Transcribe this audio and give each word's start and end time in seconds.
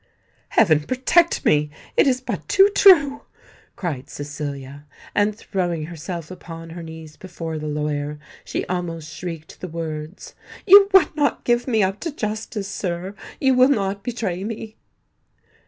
"Heaven 0.49 0.79
protect 0.79 1.45
me! 1.45 1.69
it 1.95 2.07
is 2.07 2.21
but 2.21 2.49
too 2.49 2.71
true!" 2.73 3.21
cried 3.75 4.09
Cecilia; 4.09 4.87
and, 5.13 5.35
throwing 5.37 5.85
herself 5.85 6.31
upon 6.31 6.71
her 6.71 6.81
knees 6.81 7.17
before 7.17 7.59
the 7.59 7.67
lawyer, 7.67 8.17
she 8.43 8.65
almost 8.65 9.13
shrieked 9.13 9.61
the 9.61 9.67
words, 9.67 10.33
"You 10.65 10.89
would 10.91 11.15
not 11.15 11.43
give 11.45 11.67
me 11.67 11.83
up 11.83 11.99
to 11.99 12.11
justice, 12.11 12.67
sir—you 12.67 13.53
will 13.53 13.69
not 13.69 14.01
betray 14.03 14.43
me?" 14.43 14.75